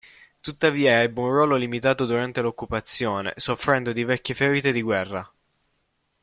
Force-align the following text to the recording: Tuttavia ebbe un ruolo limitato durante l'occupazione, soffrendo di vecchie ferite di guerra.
Tuttavia 0.39 1.03
ebbe 1.03 1.19
un 1.19 1.29
ruolo 1.29 1.55
limitato 1.57 2.07
durante 2.07 2.41
l'occupazione, 2.41 3.33
soffrendo 3.35 3.91
di 3.93 4.03
vecchie 4.03 4.33
ferite 4.33 4.71
di 4.71 4.81
guerra. 4.81 5.31